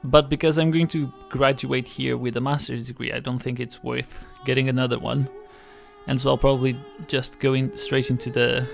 but 0.05 0.29
because 0.29 0.59
I'm 0.59 0.71
going 0.71 0.89
to 0.89 1.13
graduate 1.31 1.87
here 1.87 2.17
with 2.17 2.37
a 2.37 2.41
master's 2.41 2.89
degree, 2.89 3.13
I 3.13 3.21
don't 3.21 3.39
think 3.39 3.61
it's 3.61 3.83
worth 3.83 4.27
getting 4.45 4.69
another 4.69 4.99
one, 4.99 5.29
and 6.09 6.21
so 6.21 6.31
I'll 6.31 6.39
probably 6.39 6.77
just 7.07 7.41
go 7.41 7.55
in 7.55 7.77
straight 7.77 8.11
into 8.11 8.31
the 8.31 8.69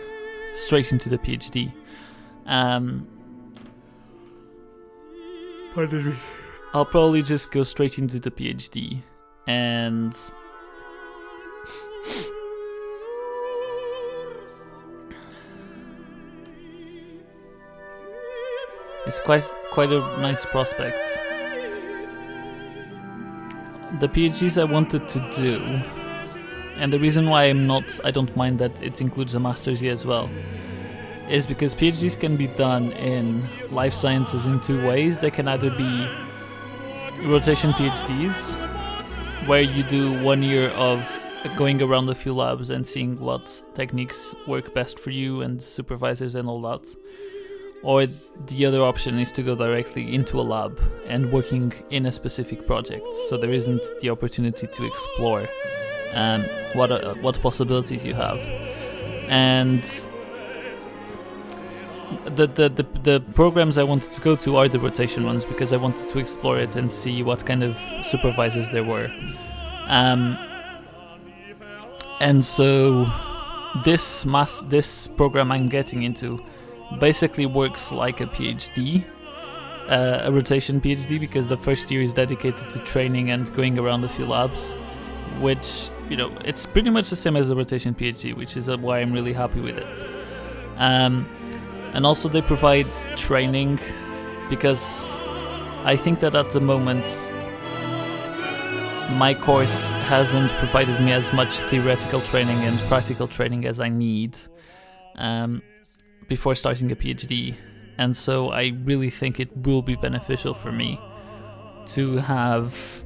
straight 0.55 0.93
into 0.93 1.09
the 1.09 1.19
PhD. 1.19 1.73
Um, 2.47 3.07
I'll 6.75 6.85
probably 6.85 7.23
just 7.23 7.53
go 7.53 7.63
straight 7.63 7.99
into 7.99 8.19
the 8.19 8.31
PhD 8.31 9.01
and 9.47 10.13
it's 19.07 19.21
quite 19.21 19.45
quite 19.71 19.93
a 19.93 20.01
nice 20.21 20.45
prospect. 20.47 20.97
The 24.01 24.09
PhDs 24.09 24.61
I 24.61 24.65
wanted 24.65 25.09
to 25.09 25.31
do, 25.31 25.61
and 26.77 26.93
the 26.93 26.99
reason 26.99 27.29
why 27.31 27.45
I'm 27.45 27.67
not, 27.67 28.01
I 28.05 28.11
don't 28.11 28.37
mind 28.37 28.59
that 28.59 28.73
it 28.83 29.01
includes 29.01 29.35
a 29.35 29.41
master's 29.41 29.81
year 29.81 29.93
as 29.93 30.05
well, 30.05 30.29
is 31.29 31.47
because 31.47 31.75
PhDs 31.75 32.19
can 32.19 32.37
be 32.37 32.47
done 32.47 32.93
in 32.93 33.47
life 33.71 33.95
sciences 33.95 34.47
in 34.47 34.61
two 34.61 34.87
ways. 34.87 35.19
They 35.19 35.31
can 35.31 35.49
either 35.49 35.71
be 35.71 36.09
rotation 37.25 37.73
PhDs, 37.73 38.57
where 39.47 39.63
you 39.63 39.83
do 39.83 40.21
one 40.23 40.43
year 40.43 40.71
of 40.71 41.07
going 41.57 41.81
around 41.83 42.09
a 42.09 42.15
few 42.15 42.35
labs 42.35 42.71
and 42.71 42.87
seeing 42.87 43.19
what 43.19 43.63
techniques 43.75 44.35
work 44.47 44.75
best 44.75 44.99
for 44.99 45.11
you 45.11 45.43
and 45.43 45.63
supervisors 45.63 46.35
and 46.35 46.49
all 46.49 46.61
that. 46.63 46.97
Or 47.83 48.07
the 48.47 48.67
other 48.67 48.83
option 48.83 49.19
is 49.21 49.31
to 49.33 49.43
go 49.43 49.55
directly 49.55 50.13
into 50.13 50.41
a 50.41 50.43
lab 50.43 50.81
and 51.07 51.33
working 51.33 51.73
in 51.91 52.07
a 52.07 52.13
specific 52.13 52.67
project, 52.67 53.07
so 53.29 53.37
there 53.37 53.53
isn't 53.53 53.83
the 54.01 54.11
opportunity 54.11 54.67
to 54.67 54.87
explore 54.87 55.49
um, 56.15 56.43
what 56.73 56.91
uh, 56.91 57.15
what 57.21 57.41
possibilities 57.41 58.05
you 58.05 58.15
have. 58.15 58.41
And 59.29 59.85
the, 62.25 62.47
the, 62.47 62.69
the 62.69 62.87
the 63.03 63.21
programs 63.35 63.79
I 63.79 63.83
wanted 63.83 64.13
to 64.13 64.21
go 64.21 64.37
to 64.37 64.57
are 64.57 64.69
the 64.69 64.79
rotation 64.79 65.25
ones 65.25 65.45
because 65.45 65.73
I 65.73 65.77
wanted 65.77 66.09
to 66.09 66.19
explore 66.19 66.59
it 66.59 66.77
and 66.77 66.91
see 66.91 67.23
what 67.23 67.45
kind 67.45 67.63
of 67.63 67.79
supervisors 68.03 68.71
there 68.71 68.85
were. 68.85 69.11
Um, 69.89 70.39
and 72.21 72.45
so 72.45 73.07
this 73.85 74.25
mass 74.25 74.63
this 74.69 75.07
program 75.07 75.53
I'm 75.53 75.69
getting 75.69 76.03
into 76.03 76.43
basically 76.99 77.47
works 77.47 77.93
like 77.93 78.21
a 78.21 78.27
PhD, 78.27 79.05
uh, 79.89 80.21
a 80.25 80.33
rotation 80.33 80.81
PhD, 80.81 81.21
because 81.21 81.49
the 81.49 81.59
first 81.59 81.91
year 81.91 82.03
is 82.03 82.15
dedicated 82.15 82.71
to 82.71 82.79
training 82.81 83.31
and 83.31 83.55
going 83.55 83.79
around 83.79 84.05
a 84.05 84.09
few 84.09 84.25
labs, 84.25 84.73
which 85.41 85.91
you 86.09 86.17
know 86.17 86.37
it's 86.45 86.65
pretty 86.65 86.91
much 86.91 87.11
the 87.11 87.17
same 87.17 87.37
as 87.37 87.51
a 87.51 87.57
rotation 87.57 87.95
PhD, 87.95 88.35
which 88.35 88.57
is 88.57 88.71
why 88.71 89.01
I'm 89.01 89.13
really 89.13 89.35
happy 89.35 89.61
with 89.61 89.77
it. 89.77 90.07
Um, 90.79 91.29
and 91.95 92.07
also 92.07 92.29
they 92.29 92.43
provide 92.43 92.91
training 93.17 93.79
because 94.49 95.17
I 95.85 95.97
think 95.97 96.21
that 96.21 96.35
at 96.35 96.51
the 96.51 96.61
moment 96.61 97.33
my 99.17 99.33
course 99.35 99.91
hasn't 99.91 100.53
provided 100.53 101.01
me 101.01 101.13
as 101.13 101.33
much 101.33 101.61
theoretical 101.61 102.21
training 102.21 102.59
and 102.59 102.79
practical 102.81 103.27
training 103.27 103.65
as 103.65 103.81
I 103.81 103.89
need 103.89 104.37
um, 105.17 105.63
before 106.29 106.55
starting 106.55 106.93
a 106.93 106.97
PhD, 106.97 107.55
and 107.97 108.15
so 108.15 108.51
I 108.51 108.73
really 108.85 109.11
think 109.11 109.41
it 109.41 109.57
will 109.57 109.83
be 109.83 109.97
beneficial 109.97 110.53
for 110.53 110.71
me 110.71 111.01
to 111.87 112.19
have 112.19 113.03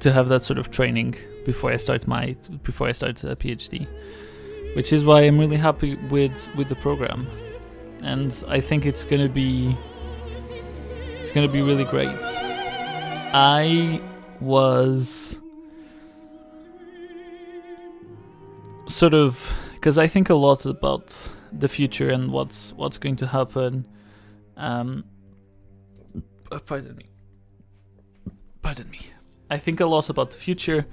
to 0.00 0.12
have 0.12 0.28
that 0.28 0.42
sort 0.42 0.58
of 0.58 0.70
training 0.70 1.16
before 1.46 1.72
I 1.72 1.78
start 1.78 2.06
my 2.06 2.36
before 2.62 2.88
I 2.88 2.92
start 2.92 3.24
a 3.24 3.34
PhD, 3.34 3.88
which 4.76 4.92
is 4.92 5.04
why 5.06 5.22
I'm 5.22 5.38
really 5.38 5.56
happy 5.56 5.96
with 6.10 6.48
with 6.54 6.68
the 6.68 6.76
program, 6.76 7.26
and 8.02 8.44
I 8.48 8.60
think 8.60 8.86
it's 8.86 9.04
gonna 9.04 9.28
be 9.28 9.76
it's 11.18 11.30
gonna 11.30 11.48
be 11.48 11.62
really 11.62 11.84
great. 11.84 12.18
I 13.32 14.00
was 14.40 15.36
sort 18.88 19.14
of 19.14 19.54
because 19.74 19.98
I 19.98 20.06
think 20.06 20.30
a 20.30 20.34
lot 20.34 20.66
about 20.66 21.30
the 21.52 21.68
future 21.68 22.10
and 22.10 22.30
what's 22.30 22.72
what's 22.74 22.98
going 22.98 23.16
to 23.16 23.26
happen. 23.26 23.84
Um, 24.56 25.04
uh, 26.50 26.58
pardon 26.60 26.96
me. 26.96 27.06
Pardon 28.62 28.90
me. 28.90 29.00
I 29.50 29.58
think 29.58 29.80
a 29.80 29.86
lot 29.86 30.08
about 30.08 30.30
the 30.30 30.36
future. 30.36 30.86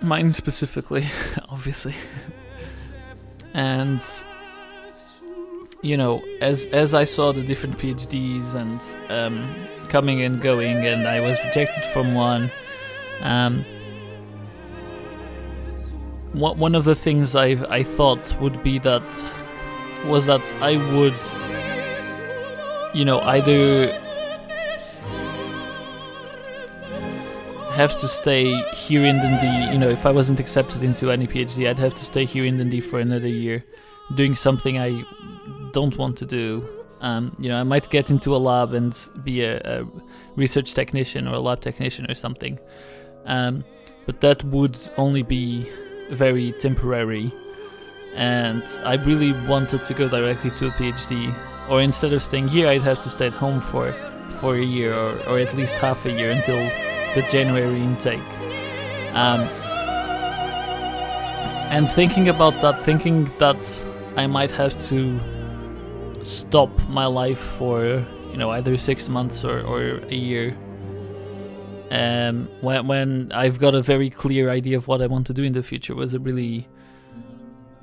Mine 0.00 0.30
specifically, 0.30 1.06
obviously. 1.48 1.94
and 3.54 4.02
you 5.82 5.96
know, 5.96 6.22
as 6.40 6.66
as 6.66 6.94
I 6.94 7.04
saw 7.04 7.32
the 7.32 7.42
different 7.42 7.78
PhDs 7.78 8.54
and 8.54 8.80
um, 9.10 9.68
coming 9.88 10.22
and 10.22 10.40
going, 10.40 10.86
and 10.86 11.06
I 11.06 11.20
was 11.20 11.42
rejected 11.44 11.84
from 11.86 12.14
one. 12.14 12.50
Um, 13.22 13.64
one 16.32 16.74
of 16.74 16.84
the 16.84 16.94
things 16.94 17.34
I 17.34 17.48
I 17.68 17.82
thought 17.82 18.38
would 18.40 18.62
be 18.62 18.78
that 18.80 19.02
was 20.04 20.26
that 20.26 20.46
I 20.60 20.76
would, 20.94 21.20
you 22.94 23.04
know, 23.04 23.20
either 23.20 23.92
have 27.72 27.98
to 28.00 28.08
stay 28.08 28.62
here 28.72 29.04
in 29.04 29.16
Dundee. 29.16 29.72
You 29.72 29.78
know, 29.78 29.88
if 29.88 30.04
I 30.04 30.10
wasn't 30.10 30.40
accepted 30.40 30.82
into 30.82 31.10
any 31.10 31.26
PhD, 31.26 31.68
I'd 31.68 31.78
have 31.78 31.94
to 31.94 32.04
stay 32.04 32.26
here 32.26 32.44
in 32.44 32.58
Dundee 32.58 32.80
for 32.80 33.00
another 33.00 33.28
year, 33.28 33.64
doing 34.14 34.34
something 34.34 34.78
I 34.78 35.04
don't 35.72 35.96
want 35.96 36.16
to 36.18 36.26
do. 36.26 36.68
Um, 37.00 37.34
you 37.38 37.48
know, 37.48 37.58
I 37.58 37.62
might 37.62 37.88
get 37.88 38.10
into 38.10 38.36
a 38.36 38.38
lab 38.38 38.74
and 38.74 38.96
be 39.24 39.42
a, 39.42 39.58
a 39.64 39.86
research 40.36 40.74
technician 40.74 41.26
or 41.26 41.34
a 41.34 41.40
lab 41.40 41.60
technician 41.60 42.10
or 42.10 42.14
something. 42.14 42.58
Um, 43.24 43.64
but 44.06 44.20
that 44.20 44.44
would 44.44 44.78
only 44.96 45.22
be 45.22 45.70
very 46.10 46.52
temporary, 46.52 47.32
and 48.14 48.64
I 48.84 48.94
really 48.96 49.32
wanted 49.48 49.84
to 49.84 49.94
go 49.94 50.08
directly 50.08 50.50
to 50.52 50.66
a 50.68 50.70
PhD. 50.70 51.34
Or 51.68 51.80
instead 51.80 52.12
of 52.12 52.22
staying 52.22 52.48
here, 52.48 52.66
I'd 52.66 52.82
have 52.82 53.00
to 53.02 53.10
stay 53.10 53.28
at 53.28 53.32
home 53.32 53.60
for 53.60 53.92
for 54.40 54.56
a 54.56 54.64
year 54.64 54.94
or, 54.94 55.18
or 55.28 55.38
at 55.38 55.54
least 55.54 55.76
half 55.78 56.06
a 56.06 56.10
year 56.10 56.30
until 56.30 56.56
the 57.14 57.22
January 57.28 57.80
intake. 57.80 58.20
Um, 59.12 59.42
and 61.70 61.90
thinking 61.90 62.28
about 62.28 62.60
that, 62.62 62.82
thinking 62.82 63.30
that 63.38 63.86
I 64.16 64.26
might 64.26 64.50
have 64.50 64.76
to 64.88 65.20
stop 66.22 66.70
my 66.88 67.06
life 67.06 67.38
for 67.38 67.84
you 68.30 68.36
know 68.36 68.50
either 68.50 68.76
six 68.76 69.08
months 69.08 69.44
or, 69.44 69.60
or 69.62 69.98
a 69.98 70.14
year 70.14 70.56
um, 71.90 72.48
when 72.60 72.86
when 72.86 73.32
I've 73.32 73.58
got 73.58 73.74
a 73.74 73.82
very 73.82 74.10
clear 74.10 74.50
idea 74.50 74.76
of 74.76 74.86
what 74.86 75.02
I 75.02 75.06
want 75.06 75.26
to 75.26 75.34
do 75.34 75.42
in 75.42 75.52
the 75.52 75.62
future 75.62 75.94
was 75.94 76.14
a 76.14 76.20
really 76.20 76.68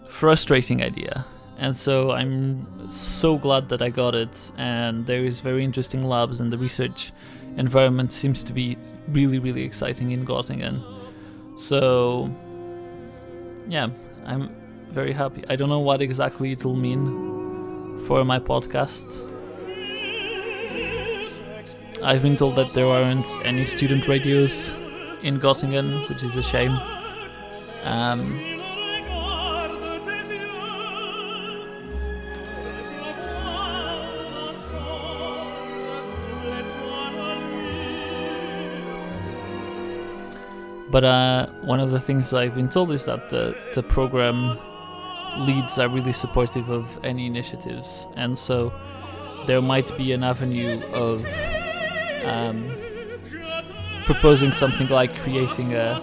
frustrating 0.08 0.82
idea. 0.82 1.26
And 1.58 1.76
so 1.76 2.12
I'm 2.12 2.90
so 2.90 3.38
glad 3.38 3.68
that 3.70 3.82
I 3.82 3.90
got 3.90 4.16
it. 4.16 4.52
And 4.58 5.06
there 5.06 5.26
is 5.26 5.42
very 5.42 5.64
interesting 5.64 6.04
labs, 6.04 6.40
and 6.40 6.54
the 6.54 6.58
research 6.58 7.12
environment 7.58 8.14
seems 8.14 8.44
to 8.44 8.54
be 8.54 8.78
really, 9.10 9.40
really 9.40 9.64
exciting 9.64 10.12
in 10.12 10.26
Göttingen. 10.26 10.82
So, 11.58 12.34
yeah, 13.68 13.90
I'm 14.26 14.56
very 14.92 15.12
happy. 15.12 15.44
I 15.50 15.56
don't 15.56 15.70
know 15.70 15.80
what 15.80 16.02
exactly 16.02 16.52
it'll 16.52 16.76
mean 16.76 17.27
for 18.06 18.24
my 18.24 18.40
podcast 18.40 19.28
I've 22.04 22.22
been 22.22 22.36
told 22.36 22.56
that 22.56 22.74
there 22.74 22.86
aren't 22.86 23.26
any 23.44 23.66
student 23.66 24.08
radios 24.08 24.70
in 25.24 25.40
Göttingen, 25.40 26.08
which 26.08 26.22
is 26.22 26.36
a 26.36 26.44
shame. 26.44 26.80
Um, 27.84 28.40
but 40.92 41.04
uh, 41.04 41.48
one 41.62 41.80
of 41.80 41.90
the 41.90 42.00
things 42.00 42.32
I've 42.32 42.54
been 42.54 42.70
told 42.70 42.92
is 42.92 43.06
that 43.06 43.32
the, 43.32 43.56
the 43.74 43.82
program 43.82 44.60
leads 45.40 45.78
are 45.78 45.90
really 45.90 46.14
supportive 46.14 46.70
of 46.70 47.00
any 47.04 47.26
initiatives, 47.26 48.08
and 48.16 48.38
so 48.38 48.72
there 49.46 49.62
might 49.62 49.96
be 49.98 50.12
an 50.12 50.24
avenue 50.24 50.82
of 50.94 51.24
um, 52.26 52.70
proposing 54.06 54.52
something 54.52 54.88
like 54.88 55.16
creating 55.20 55.74
a, 55.74 56.00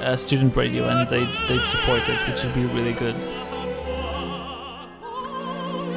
a 0.00 0.16
student 0.16 0.54
radio 0.56 0.88
and 0.88 1.08
they'd, 1.08 1.34
they'd 1.48 1.64
support 1.64 2.08
it, 2.08 2.28
which 2.28 2.44
would 2.44 2.54
be 2.54 2.64
really 2.66 2.92
good. 2.92 3.16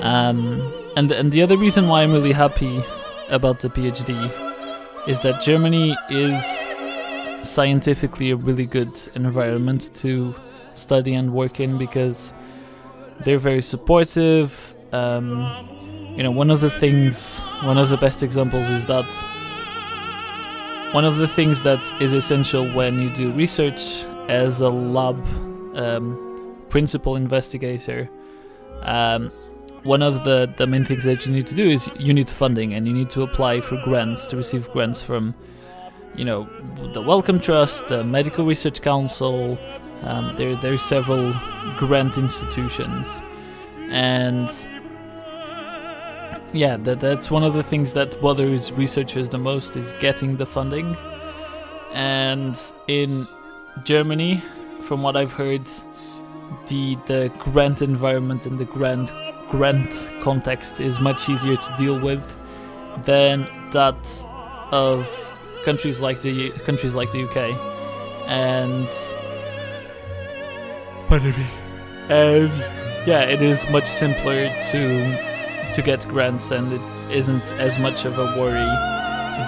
Um, 0.04 0.74
and, 0.96 1.12
and 1.12 1.32
the 1.32 1.42
other 1.44 1.58
reason 1.58 1.88
why 1.88 2.02
I'm 2.02 2.12
really 2.12 2.32
happy 2.32 2.84
about 3.30 3.60
the 3.60 3.70
PhD 3.70 5.08
is 5.08 5.20
that 5.22 5.42
Germany 5.42 5.96
is 6.10 6.44
scientifically 7.48 8.32
a 8.32 8.36
really 8.36 8.66
good 8.66 8.98
environment 9.16 9.94
to 9.96 10.36
study 10.76 11.14
and 11.14 11.34
work 11.34 11.60
in 11.60 11.78
because 11.78 12.34
they're 13.24 13.38
very 13.38 13.62
supportive. 13.62 14.76
Um, 14.92 16.14
you 16.16 16.24
know, 16.24 16.32
one 16.32 16.52
of 16.52 16.62
the 16.62 16.70
things, 16.70 17.40
one 17.64 17.78
of 17.78 17.90
the 17.90 17.98
best 17.98 18.24
examples 18.24 18.70
is 18.70 18.86
that 18.86 19.06
one 20.94 21.06
of 21.06 21.18
the 21.18 21.28
things 21.28 21.64
that 21.64 22.02
is 22.02 22.14
essential 22.14 22.70
when 22.74 23.00
you 23.00 23.10
do 23.10 23.32
research 23.32 24.06
as 24.28 24.62
a 24.62 24.70
lab 24.70 25.26
um, 25.76 26.56
principal 26.70 27.16
investigator. 27.16 28.10
Um, 28.82 29.30
one 29.84 30.04
of 30.04 30.24
the, 30.24 30.54
the 30.58 30.68
main 30.68 30.86
things 30.86 31.06
that 31.06 31.26
you 31.26 31.32
need 31.32 31.48
to 31.48 31.56
do 31.56 31.68
is 31.68 31.90
you 32.00 32.14
need 32.14 32.30
funding 32.30 32.74
and 32.74 32.88
you 32.88 32.94
need 32.94 33.10
to 33.12 33.24
apply 33.24 33.62
for 33.62 33.82
grants 33.84 34.28
to 34.28 34.38
receive 34.38 34.70
grants 34.72 35.02
from 35.02 35.34
you 36.16 36.26
know 36.26 36.48
the 36.94 37.02
Wellcome 37.02 37.40
Trust, 37.40 37.88
the 37.88 38.04
Medical 38.04 38.46
Research 38.46 38.82
Council. 38.82 39.58
Um, 40.04 40.36
there 40.36 40.74
are 40.74 40.78
several 40.78 41.34
grant 41.78 42.18
institutions, 42.18 43.22
and 43.90 44.50
yeah, 46.54 46.78
that 46.78 47.00
that's 47.00 47.30
one 47.30 47.44
of 47.44 47.54
the 47.54 47.64
things 47.64 47.94
that 47.94 48.20
bothers 48.22 48.72
researchers 48.74 49.30
the 49.30 49.38
most 49.38 49.76
is 49.76 49.94
getting 50.00 50.38
the 50.38 50.46
funding. 50.46 50.98
And 51.94 52.60
in 52.88 53.28
Germany, 53.84 54.42
from 54.82 55.02
what 55.02 55.16
I've 55.16 55.32
heard, 55.32 55.70
the 56.68 56.98
the 57.06 57.32
grant 57.40 57.82
environment 57.82 58.46
and 58.46 58.58
the 58.58 58.66
grant 58.66 59.14
grant 59.50 60.10
context 60.22 60.82
is 60.82 61.00
much 61.00 61.30
easier 61.30 61.56
to 61.56 61.76
deal 61.78 62.00
with 62.00 62.38
than 63.04 63.48
that 63.72 64.26
of 64.72 65.08
countries 65.64 66.02
like 66.02 66.22
the 66.22 66.50
countries 66.66 66.96
like 66.96 67.12
the 67.12 67.24
UK, 67.24 67.56
and 68.28 68.90
me, 71.20 71.48
um, 72.06 72.10
and 72.10 72.52
yeah, 73.06 73.24
it 73.24 73.42
is 73.42 73.68
much 73.70 73.88
simpler 73.88 74.50
to 74.72 75.72
to 75.74 75.82
get 75.82 76.08
grants, 76.08 76.52
and 76.52 76.72
it 76.72 76.82
isn't 77.12 77.52
as 77.54 77.78
much 77.78 78.06
of 78.06 78.18
a 78.18 78.26
worry 78.40 78.66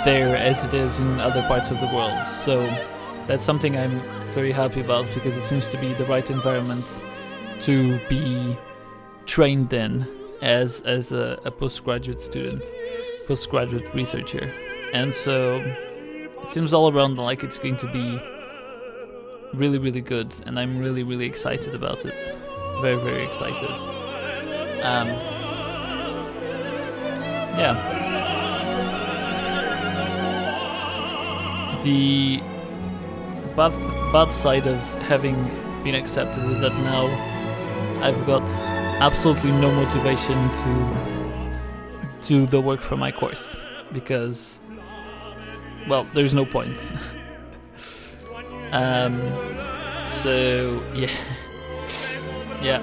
there 0.03 0.35
as 0.35 0.63
it 0.63 0.73
is 0.73 0.99
in 0.99 1.19
other 1.19 1.41
parts 1.43 1.71
of 1.71 1.79
the 1.79 1.85
world. 1.87 2.27
So 2.27 2.65
that's 3.27 3.45
something 3.45 3.77
I'm 3.77 4.01
very 4.31 4.51
happy 4.51 4.81
about 4.81 5.05
because 5.13 5.37
it 5.37 5.45
seems 5.45 5.69
to 5.69 5.77
be 5.77 5.93
the 5.93 6.05
right 6.05 6.29
environment 6.29 7.01
to 7.61 7.99
be 8.09 8.57
trained 9.25 9.71
in 9.71 10.05
as 10.41 10.81
as 10.81 11.13
a, 11.13 11.39
a 11.45 11.51
postgraduate 11.51 12.21
student, 12.21 12.63
postgraduate 13.25 13.93
researcher, 13.93 14.53
and 14.91 15.13
so 15.13 15.57
it 16.43 16.51
seems 16.51 16.73
all 16.73 16.91
around 16.91 17.17
like 17.17 17.41
it's 17.41 17.57
going 17.57 17.77
to 17.77 17.91
be 17.93 18.19
really 19.53 19.77
really 19.77 20.01
good, 20.01 20.33
and 20.45 20.59
I'm 20.59 20.79
really 20.79 21.03
really 21.03 21.25
excited 21.25 21.75
about 21.75 22.05
it. 22.05 22.21
Very 22.81 22.97
very 22.97 23.23
excited. 23.25 23.69
Um, 24.83 25.07
yeah. 27.57 27.73
The 31.83 32.37
bad 33.55 33.71
bad 34.11 34.31
side 34.31 34.67
of 34.67 34.79
having 35.03 35.35
been 35.83 35.95
accepted 35.95 36.43
is 36.45 36.59
that 36.61 36.73
now 36.83 37.07
I've 38.01 38.25
got 38.25 38.49
absolutely 39.01 39.51
no 39.51 39.71
motivation 39.71 40.53
to 40.55 41.73
do 42.21 42.45
the 42.45 42.61
work 42.61 42.79
for 42.79 42.95
my 42.95 43.11
course 43.11 43.57
because 43.91 44.61
well 45.87 46.03
there's 46.03 46.33
no 46.33 46.45
point 46.45 46.89
um 48.73 49.15
so 50.09 50.83
yeah. 50.93 51.09
Yeah. 52.61 52.79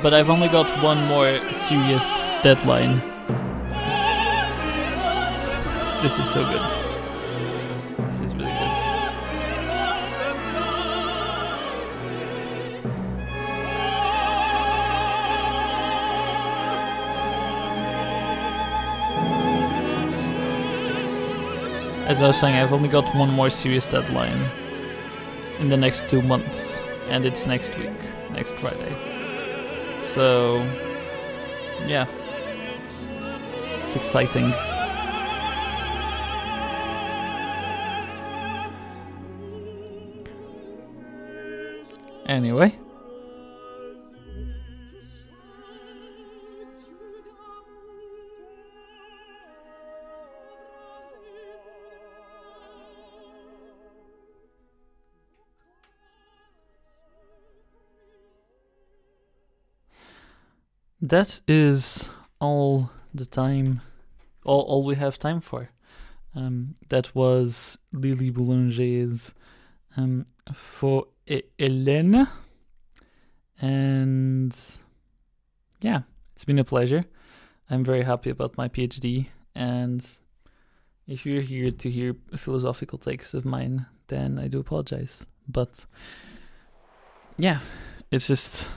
But 0.00 0.14
I've 0.14 0.30
only 0.30 0.46
got 0.46 0.70
one 0.84 1.02
more 1.06 1.40
serious 1.52 2.30
deadline. 2.44 3.00
This 6.00 6.20
is 6.20 6.30
so 6.30 6.44
good 6.44 6.83
As 22.14 22.22
I 22.22 22.28
was 22.28 22.38
saying, 22.38 22.54
I've 22.54 22.72
only 22.72 22.88
got 22.88 23.12
one 23.16 23.28
more 23.28 23.50
serious 23.50 23.86
deadline 23.88 24.40
in 25.58 25.68
the 25.68 25.76
next 25.76 26.08
two 26.08 26.22
months, 26.22 26.80
and 27.08 27.24
it's 27.24 27.44
next 27.44 27.76
week, 27.76 27.90
next 28.30 28.56
Friday. 28.60 28.94
So, 30.00 30.58
yeah, 31.88 32.06
it's 33.82 33.96
exciting. 33.96 34.54
Anyway. 42.26 42.78
That 61.04 61.42
is 61.46 62.08
all 62.40 62.90
the 63.12 63.26
time, 63.26 63.82
all, 64.42 64.62
all 64.62 64.84
we 64.84 64.94
have 64.94 65.18
time 65.18 65.42
for. 65.42 65.68
Um, 66.34 66.76
that 66.88 67.14
was 67.14 67.76
Lili 67.92 68.30
Boulanger's 68.30 69.34
um, 69.98 70.24
Faust 70.54 71.08
et 71.28 71.44
Helene. 71.58 72.26
And 73.60 74.56
yeah, 75.82 76.00
it's 76.34 76.46
been 76.46 76.58
a 76.58 76.64
pleasure. 76.64 77.04
I'm 77.68 77.84
very 77.84 78.04
happy 78.04 78.30
about 78.30 78.56
my 78.56 78.68
PhD. 78.68 79.26
And 79.54 80.00
if 81.06 81.26
you're 81.26 81.42
here 81.42 81.70
to 81.70 81.90
hear 81.90 82.16
philosophical 82.34 82.96
takes 82.96 83.34
of 83.34 83.44
mine, 83.44 83.84
then 84.06 84.38
I 84.38 84.48
do 84.48 84.58
apologize. 84.58 85.26
But 85.46 85.84
yeah, 87.36 87.60
it's 88.10 88.26
just 88.26 88.68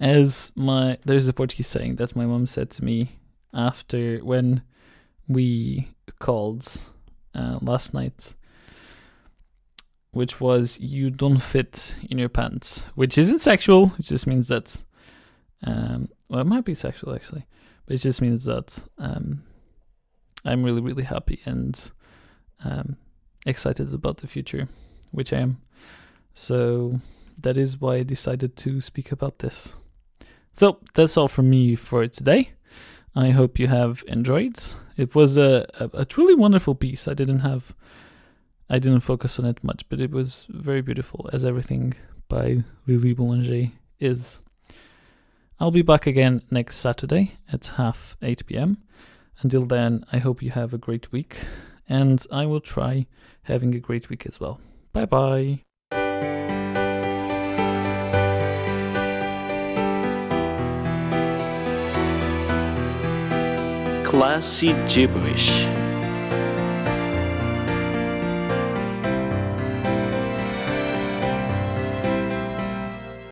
as 0.00 0.52
my 0.54 0.98
there's 1.04 1.28
a 1.28 1.32
Portuguese 1.32 1.68
saying 1.68 1.96
that 1.96 2.16
my 2.16 2.26
mom 2.26 2.46
said 2.46 2.70
to 2.70 2.84
me 2.84 3.18
after 3.52 4.18
when 4.18 4.62
we 5.28 5.88
called 6.18 6.66
uh, 7.34 7.58
last 7.62 7.94
night, 7.94 8.34
which 10.10 10.40
was 10.40 10.78
"you 10.80 11.10
don't 11.10 11.40
fit 11.40 11.94
in 12.10 12.18
your 12.18 12.28
pants," 12.28 12.86
which 12.94 13.16
isn't 13.16 13.40
sexual. 13.40 13.92
It 13.98 14.02
just 14.06 14.26
means 14.26 14.48
that, 14.48 14.82
um, 15.62 16.08
well, 16.28 16.40
it 16.40 16.46
might 16.46 16.64
be 16.64 16.74
sexual 16.74 17.14
actually, 17.14 17.46
but 17.86 17.94
it 17.94 17.98
just 18.00 18.20
means 18.20 18.44
that 18.44 18.82
um, 18.98 19.44
I'm 20.44 20.64
really 20.64 20.80
really 20.80 21.04
happy 21.04 21.40
and 21.44 21.90
um, 22.64 22.96
excited 23.46 23.92
about 23.94 24.18
the 24.18 24.26
future, 24.26 24.68
which 25.12 25.32
I 25.32 25.38
am. 25.38 25.60
So 26.34 27.00
that 27.42 27.56
is 27.56 27.80
why 27.80 27.96
I 27.96 28.02
decided 28.02 28.56
to 28.56 28.80
speak 28.80 29.12
about 29.12 29.38
this. 29.38 29.72
So 30.54 30.78
that's 30.94 31.16
all 31.16 31.28
from 31.28 31.50
me 31.50 31.74
for 31.74 32.06
today. 32.06 32.52
I 33.14 33.30
hope 33.30 33.58
you 33.58 33.66
have 33.66 34.04
enjoyed. 34.06 34.56
It 34.96 35.14
was 35.14 35.36
a, 35.36 35.66
a, 35.78 35.90
a, 35.92 36.04
truly 36.04 36.34
wonderful 36.34 36.76
piece. 36.76 37.06
I 37.08 37.14
didn't 37.14 37.40
have, 37.40 37.74
I 38.70 38.78
didn't 38.78 39.00
focus 39.00 39.38
on 39.38 39.44
it 39.44 39.62
much, 39.62 39.88
but 39.88 40.00
it 40.00 40.12
was 40.12 40.46
very 40.48 40.80
beautiful, 40.80 41.28
as 41.32 41.44
everything 41.44 41.94
by 42.28 42.62
Lili 42.86 43.12
Boulanger 43.12 43.72
is. 43.98 44.38
I'll 45.58 45.72
be 45.72 45.82
back 45.82 46.06
again 46.06 46.42
next 46.50 46.76
Saturday 46.76 47.36
at 47.52 47.66
half 47.76 48.16
8 48.22 48.46
pm. 48.46 48.78
Until 49.42 49.66
then, 49.66 50.04
I 50.12 50.18
hope 50.18 50.42
you 50.42 50.52
have 50.52 50.72
a 50.72 50.78
great 50.78 51.10
week, 51.10 51.36
and 51.88 52.24
I 52.30 52.46
will 52.46 52.60
try 52.60 53.06
having 53.42 53.74
a 53.74 53.80
great 53.80 54.08
week 54.08 54.24
as 54.26 54.38
well. 54.38 54.60
Bye 54.92 55.06
bye. 55.06 55.63
Classy 64.14 64.72
Gibberish. 64.86 65.83